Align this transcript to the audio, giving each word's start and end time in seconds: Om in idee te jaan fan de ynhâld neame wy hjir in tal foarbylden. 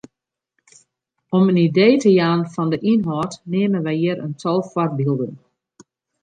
Om 1.35 1.49
in 1.49 1.57
idee 1.65 1.97
te 2.03 2.11
jaan 2.19 2.41
fan 2.53 2.69
de 2.73 2.79
ynhâld 2.91 3.33
neame 3.51 3.79
wy 3.85 3.93
hjir 4.01 4.17
in 4.25 4.33
tal 4.41 4.59
foarbylden. 4.71 5.33